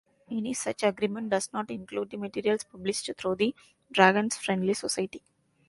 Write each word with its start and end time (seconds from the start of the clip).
Any 0.31 0.55
such 0.55 0.81
agreement 0.81 1.29
does 1.29 1.53
not 1.53 1.69
include 1.69 2.09
the 2.09 2.17
materials 2.17 2.63
published 2.63 3.11
through 3.21 3.35
"The 3.35 3.53
Dragons 3.91 4.35
Friendly 4.35 4.73
Society". 4.73 5.21